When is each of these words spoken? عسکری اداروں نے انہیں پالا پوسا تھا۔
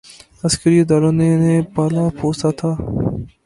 عسکری 0.45 0.77
اداروں 0.81 1.13
نے 1.19 1.27
انہیں 1.33 1.61
پالا 1.75 2.03
پوسا 2.19 2.49
تھا۔ 2.59 2.71